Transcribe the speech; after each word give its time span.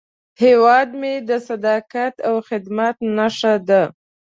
هیواد 0.43 0.89
مې 0.99 1.13
د 1.29 1.31
صداقت 1.47 2.15
او 2.27 2.35
خدمت 2.47 2.95
نښه 3.17 3.53
ده 3.67 3.83